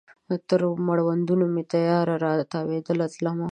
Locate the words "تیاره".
1.71-2.15